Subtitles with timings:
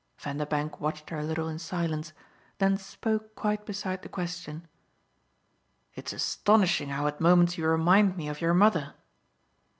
[0.17, 2.11] Vanderbank watched her a little in silence,
[2.57, 4.67] then spoke quite beside the question.
[5.93, 8.95] "It's astonishing how at moments you remind me of your mother!"